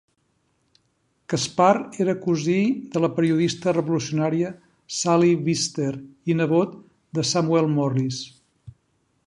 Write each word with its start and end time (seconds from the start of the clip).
Caspar 1.33 1.73
era 2.05 2.15
cosí 2.23 2.55
de 2.95 3.03
la 3.03 3.11
periodista 3.19 3.73
revolucionària 3.77 4.53
Sally 5.01 5.31
Wister 5.51 5.93
i 6.33 6.37
nebot 6.41 6.73
de 7.19 7.27
Samuel 7.35 7.69
Morris. 7.77 8.23